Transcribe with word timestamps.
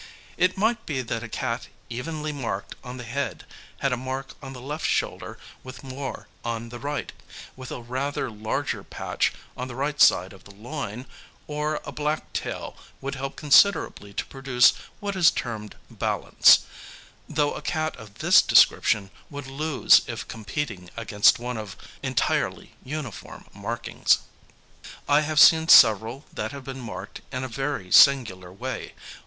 It 0.35 0.57
might 0.57 0.87
be 0.87 1.03
that 1.03 1.21
a 1.21 1.29
cat 1.29 1.67
evenly 1.87 2.31
marked 2.31 2.73
on 2.83 2.97
the 2.97 3.03
head 3.03 3.45
had 3.81 3.93
a 3.93 3.97
mark 3.97 4.33
on 4.41 4.51
the 4.53 4.59
left 4.59 4.87
shoulder 4.87 5.37
with 5.63 5.83
more 5.83 6.27
on 6.43 6.69
the 6.69 6.79
right, 6.79 7.11
with 7.55 7.69
a 7.71 7.79
rather 7.83 8.27
larger 8.31 8.83
patch 8.83 9.31
on 9.55 9.67
the 9.67 9.75
right 9.75 10.01
side 10.01 10.33
of 10.33 10.43
the 10.45 10.55
loin, 10.55 11.05
or 11.45 11.81
a 11.85 11.91
black 11.91 12.33
tail 12.33 12.75
would 12.99 13.13
help 13.13 13.35
considerably 13.35 14.11
to 14.15 14.25
produce 14.25 14.73
what 14.99 15.15
is 15.15 15.29
termed 15.29 15.75
"balance," 15.91 16.61
though 17.29 17.53
a 17.53 17.61
cat 17.61 17.95
of 17.97 18.15
this 18.15 18.41
description 18.41 19.11
would 19.29 19.45
lose 19.45 20.01
if 20.07 20.27
competing 20.27 20.89
against 20.97 21.37
one 21.37 21.57
of 21.57 21.77
entirely 22.01 22.71
uniform 22.83 23.45
markings. 23.53 24.17
I 25.07 25.21
have 25.21 25.39
seen 25.39 25.67
several 25.67 26.25
that 26.33 26.53
have 26.53 26.63
been 26.63 26.79
marked 26.81 27.21
in 27.31 27.43
a 27.43 27.47
very 27.47 27.91
singular 27.91 28.51
way. 28.51 28.93